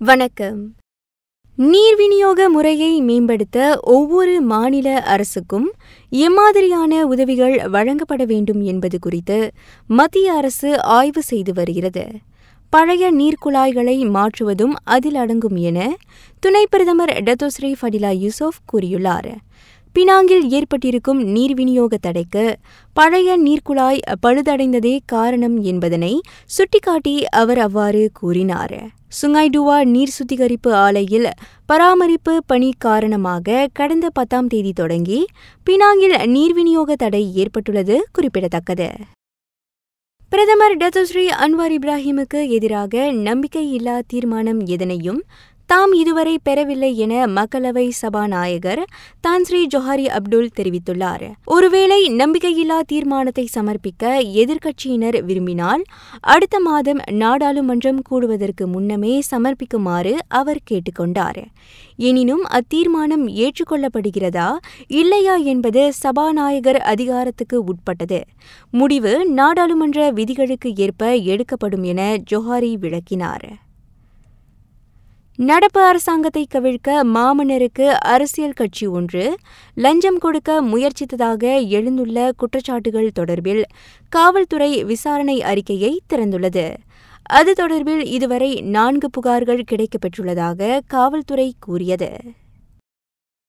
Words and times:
வணக்கம். 0.00 0.74
நீர் 1.56 1.96
விநியோக 1.96 2.48
முறையை 2.48 3.00
மேம்படுத்த 3.00 3.80
ஒவ்வொரு 3.82 4.40
மாநில 4.40 5.02
அரசுக்கும் 5.02 5.72
எம்மாதிரியான 6.10 7.06
உதவிகள் 7.06 7.68
வழங்கப்பட 7.68 8.24
வேண்டும் 8.24 8.60
என்பது 8.60 8.98
குறித்து 8.98 9.50
மத்திய 9.86 10.32
அரசு 10.32 10.82
ஆய்வு 10.82 11.22
செய்து 11.22 11.52
வருகிறது. 11.52 12.06
பழைய 12.70 13.12
நீர்க்குழாய்களை 13.12 14.10
மாற்றுவதும் 14.10 14.74
அதில் 14.84 15.14
அடங்கும் 15.14 15.56
என 15.56 15.96
துணை 16.40 16.66
பிரதமர் 16.70 17.22
டத்தோஸ்ரீ 17.22 17.74
ஃபடிலா 17.82 18.10
யூசுப் 18.10 18.54
கூறியுள்ளார். 18.72 19.34
பினாங்கில் 19.98 20.44
ஏற்பட்டிருக்கும் 20.48 21.20
நீர் 21.24 21.54
விநியோக 21.54 21.96
தடைக்கு 21.96 22.58
பழைய 22.92 23.38
நீர்க்குழாய் 23.38 23.98
பழுதடைந்ததே 24.26 24.98
காரணம் 25.06 25.56
என்பதனை 25.62 26.20
சுட்டிக்காட்டி 26.44 27.14
அவர் 27.24 27.58
அவ்வாறு 27.58 28.10
கூறினார். 28.12 28.76
சுங்காய்டுவா 29.22 29.84
நீர் 29.84 30.14
சுத்திகரிப்பு 30.18 30.70
ஆலையில் 30.74 31.28
பராமரிப்பு 31.66 32.34
பணி 32.46 32.70
காரணமாக 32.78 33.66
கடந்த 33.72 34.08
பத்தாம் 34.10 34.46
தேதி 34.46 34.72
தொடங்கி 34.72 35.24
பினாங்கில் 35.66 36.26
நீர் 36.26 36.54
விநியோக 36.54 36.96
தடை 36.96 37.34
ஏற்பட்டுள்ளது 37.34 38.08
குறிப்பிடத்தக்கது. 38.12 38.90
பிரதமர் 40.28 40.76
டத்துஸ்ரீ 40.76 41.26
அன்வார் 41.44 41.76
இப்ராஹிமுக்கு 41.76 42.48
எதிராக 42.48 43.12
நம்பிக்கையில்லா 43.12 43.98
தீர்மானம் 44.06 44.60
எதனையும் 44.66 45.22
தாம் 45.70 45.92
இதுவரை 45.92 46.38
பெறவில்லை 46.42 46.96
என 46.96 47.14
மக்களவை 47.26 47.88
சபாநாயகர் 47.88 48.84
தான்ஸ்ரீ 49.20 49.66
ஜொஹாரி 49.74 50.06
அப்துல் 50.06 50.48
தெரிவித்துள்ளார். 50.56 51.24
ஒருவேளை 51.44 51.98
நம்பிக்கையில்லா 52.10 52.78
தீர்மானத்தை 52.86 53.48
சமர்ப்பிக்க 53.56 54.12
எதிர்க்கட்சியினர் 54.42 55.24
விரும்பினால் 55.24 55.82
அடுத்த 56.20 56.60
மாதம் 56.60 56.98
நாடாளுமன்றம் 57.10 58.00
கூடுவதற்கு 58.10 58.66
முன்னமே 58.66 59.20
சமர்ப்பிக்குமாறு 59.30 60.14
அவர் 60.28 60.62
கேட்டுக்கொண்டார். 60.70 61.42
எனினும் 61.96 62.44
அத்தீர்மானம் 62.44 63.28
ஏற்றுக்கொள்ளப்படுகிறதா 63.44 64.50
இல்லையா 64.86 65.36
என்பது 65.36 65.92
சபாநாயகர் 66.02 66.80
அதிகாரத்துக்கு 66.94 67.64
உட்பட்டது. 67.64 68.22
முடிவு 68.70 69.26
நாடாளுமன்ற 69.26 70.10
விதிகளுக்கு 70.10 70.74
ஏற்ப 70.74 71.16
எடுக்கப்படும் 71.16 71.82
என 71.82 72.16
ஜொஹாரி 72.30 72.74
விளக்கினார். 72.78 73.48
நடப்பு 75.40 75.80
அரசாங்கத்தை 75.80 76.46
கவிழ்க்க 76.54 76.94
மாமன்னருக்கு 77.14 77.86
அரசியல் 77.86 78.52
கட்சி 78.52 78.86
ஒன்று 78.86 79.36
லஞ்சம் 79.74 80.18
கொடுக்க 80.18 80.62
முயற்சித்ததாக 80.62 81.44
எழுந்துள்ள 81.68 82.32
குற்றச்சாட்டுகள் 82.38 83.10
தொடர்பில் 83.18 83.62
காவல்துறை 84.08 84.84
விசாரணை 84.84 85.42
அறிக்கையை 85.42 86.00
திறந்துள்ளது. 86.12 86.76
அது 87.22 87.52
தொடர்பில் 87.52 88.04
இதுவரை 88.04 88.60
நான்கு 88.60 89.08
புகார்கள் 89.08 89.62
கிடைக்கப்பெற்றுள்ளதாக 89.70 90.80
காவல்துறை 90.86 91.54
கூறியது. 91.58 92.10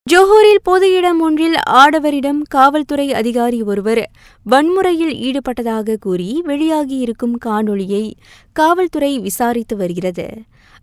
ஜோஹூரில் 0.09 0.61
பொது 0.63 0.97
இடம் 0.97 1.21
ஒன்றில் 1.21 1.55
ஆடவரிடம் 1.69 2.41
காவல்துறை 2.49 3.13
அதிகாரி 3.13 3.61
ஒருவர் 3.61 4.11
வன்முறையில் 4.45 5.13
ஈடுபட்டதாக 5.19 5.95
கூறி 5.95 6.41
வெளியாகியிருக்கும் 6.45 7.35
காணொளியை 7.45 8.11
காவல்துறை 8.53 9.19
விசாரித்து 9.19 9.77
வருகிறது. 9.77 10.27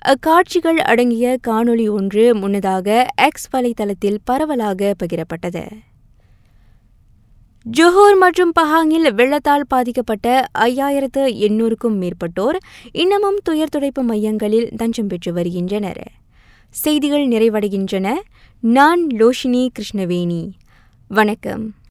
அக்காட்சிகள் 0.04 0.76
அடங்கிய 0.76 1.36
காணொளி 1.48 1.90
ஒன்று 1.90 2.34
முன்னதாக 2.34 3.06
எக்ஸ் 3.16 3.48
வலைதளத்தில் 3.56 4.18
பரவலாக 4.24 4.94
பகிரப்பட்டது. 5.02 5.64
ஜொஹூர் 7.78 8.18
மற்றும் 8.18 8.52
பஹாங்கில் 8.60 9.14
வெள்ளத்தால் 9.14 9.66
பாதிக்கப்பட்ட 9.68 10.44
ஐயாயிரத்து 10.58 11.24
எண்ணூறுக்கும் 11.46 11.98
மேற்பட்டோர் 12.02 12.56
இன்னமும் 12.92 13.40
துயர் 13.42 13.74
துடைப்பு 13.76 14.02
மையங்களில் 14.02 14.68
தஞ்சம் 14.76 15.06
பெற்று 15.06 15.32
வருகின்றனர். 15.32 16.04
செய்திகள் 16.70 17.28
நிறைவடைகின்றன. 17.28 18.12
நான் 18.60 19.06
லோஷினி 19.06 19.68
கிருஷ்ணவேணி. 19.78 20.50
வணக்கம். 21.08 21.76